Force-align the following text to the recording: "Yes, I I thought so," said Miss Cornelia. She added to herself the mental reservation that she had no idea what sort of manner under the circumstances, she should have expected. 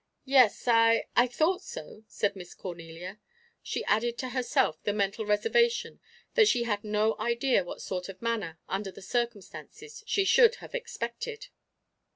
"Yes, 0.25 0.67
I 0.67 1.05
I 1.15 1.27
thought 1.27 1.61
so," 1.61 2.01
said 2.07 2.35
Miss 2.35 2.55
Cornelia. 2.55 3.19
She 3.61 3.85
added 3.85 4.17
to 4.17 4.29
herself 4.29 4.81
the 4.81 4.93
mental 4.93 5.27
reservation 5.27 5.99
that 6.33 6.47
she 6.47 6.63
had 6.63 6.83
no 6.83 7.15
idea 7.19 7.63
what 7.63 7.83
sort 7.83 8.09
of 8.09 8.19
manner 8.19 8.57
under 8.67 8.89
the 8.89 9.03
circumstances, 9.03 10.03
she 10.07 10.25
should 10.25 10.55
have 10.55 10.73
expected. 10.73 11.49